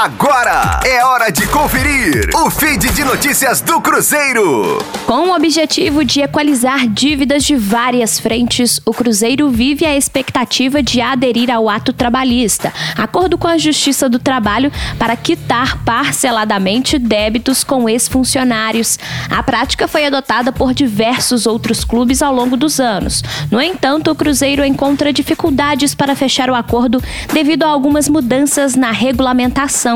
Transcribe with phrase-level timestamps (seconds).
[0.00, 4.78] Agora é hora de conferir o feed de notícias do Cruzeiro.
[5.04, 11.00] Com o objetivo de equalizar dívidas de várias frentes, o Cruzeiro vive a expectativa de
[11.00, 17.88] aderir ao ato trabalhista, acordo com a Justiça do Trabalho para quitar parceladamente débitos com
[17.88, 19.00] ex-funcionários.
[19.28, 23.24] A prática foi adotada por diversos outros clubes ao longo dos anos.
[23.50, 28.92] No entanto, o Cruzeiro encontra dificuldades para fechar o acordo devido a algumas mudanças na
[28.92, 29.87] regulamentação.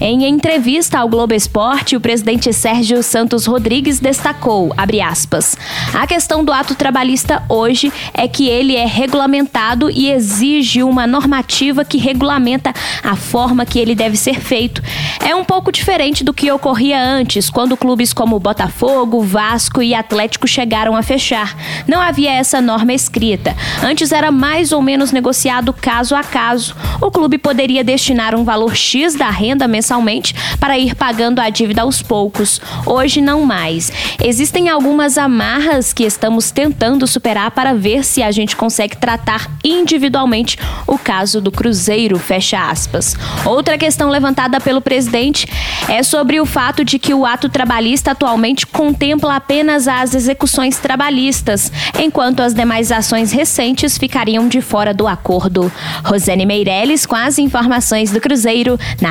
[0.00, 4.72] Em entrevista ao Globo Esporte, o presidente Sérgio Santos Rodrigues destacou,
[5.02, 5.56] aspas,
[5.94, 11.84] a questão do ato trabalhista hoje é que ele é regulamentado e exige uma normativa
[11.84, 12.72] que regulamenta
[13.02, 14.82] a forma que ele deve ser feito.
[15.24, 20.46] É um pouco diferente do que ocorria antes, quando clubes como Botafogo, Vasco e Atlético
[20.46, 21.56] chegaram a fechar.
[21.86, 23.56] Não havia essa norma escrita.
[23.82, 26.74] Antes era mais ou menos negociado caso a caso.
[27.00, 31.82] O clube poderia destinar um valor X da renda mensalmente para ir pagando a dívida
[31.82, 32.60] aos poucos.
[32.86, 33.92] Hoje não mais.
[34.22, 40.58] Existem algumas amarras que estamos tentando superar para ver se a gente consegue tratar individualmente
[40.86, 43.16] o caso do Cruzeiro, fecha aspas.
[43.44, 45.48] Outra questão levantada pelo presidente
[45.88, 51.72] é sobre o fato de que o ato trabalhista atualmente contempla apenas as execuções trabalhistas,
[51.98, 55.72] enquanto as demais ações recentes ficariam de fora do acordo.
[56.04, 59.10] Rosane Meirelles com as informações do Cruzeiro na